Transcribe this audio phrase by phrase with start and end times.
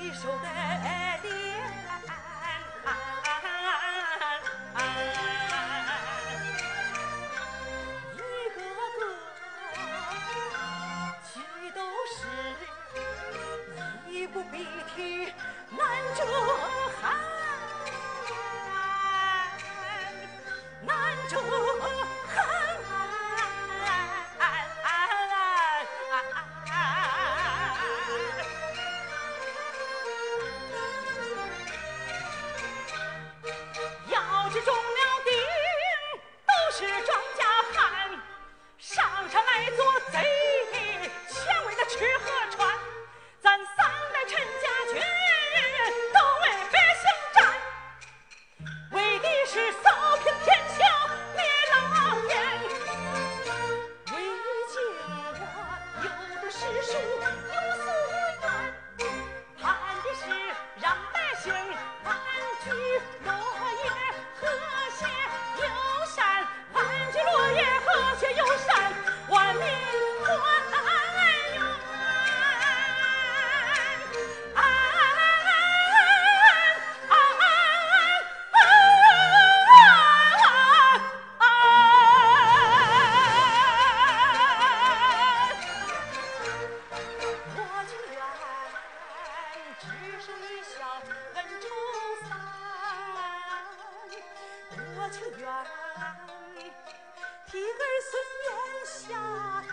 [0.00, 1.07] 一首的爱。
[95.08, 95.48] 我情愿
[97.46, 98.12] 替儿孙
[98.44, 98.52] 年
[98.84, 99.64] 下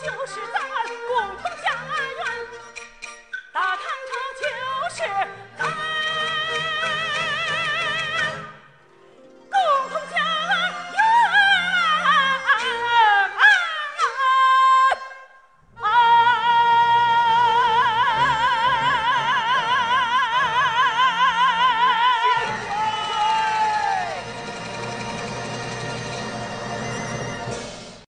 [0.00, 0.59] 就是